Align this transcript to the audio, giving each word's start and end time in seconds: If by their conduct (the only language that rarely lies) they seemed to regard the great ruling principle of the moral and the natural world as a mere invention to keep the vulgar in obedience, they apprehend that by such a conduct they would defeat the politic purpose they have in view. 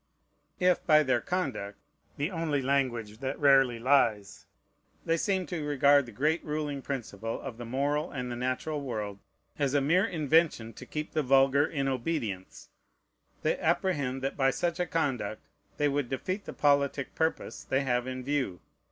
If 0.59 0.83
by 0.87 1.03
their 1.03 1.21
conduct 1.21 1.77
(the 2.17 2.31
only 2.31 2.63
language 2.63 3.19
that 3.19 3.37
rarely 3.39 3.77
lies) 3.77 4.47
they 5.05 5.15
seemed 5.15 5.47
to 5.49 5.63
regard 5.63 6.07
the 6.07 6.11
great 6.11 6.43
ruling 6.43 6.81
principle 6.81 7.39
of 7.39 7.59
the 7.59 7.65
moral 7.67 8.09
and 8.09 8.31
the 8.31 8.35
natural 8.35 8.81
world 8.81 9.19
as 9.59 9.75
a 9.75 9.79
mere 9.79 10.07
invention 10.07 10.73
to 10.73 10.87
keep 10.87 11.11
the 11.11 11.21
vulgar 11.21 11.67
in 11.67 11.87
obedience, 11.87 12.69
they 13.43 13.59
apprehend 13.59 14.23
that 14.23 14.35
by 14.35 14.49
such 14.49 14.79
a 14.79 14.87
conduct 14.87 15.45
they 15.77 15.87
would 15.87 16.09
defeat 16.09 16.45
the 16.45 16.51
politic 16.53 17.13
purpose 17.13 17.63
they 17.63 17.81
have 17.81 18.07
in 18.07 18.23
view. 18.23 18.59